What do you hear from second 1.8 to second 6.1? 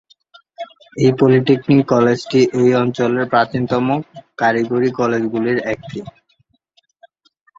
কলেজটি এই অঞ্চলের প্রাচীনতম কারিগরি কলেজগুলির একটি।